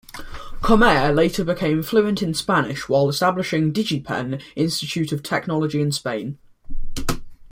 [0.63, 6.39] Comair later became fluent in Spanish while establishing DigiPen Institute of Technology in Spain.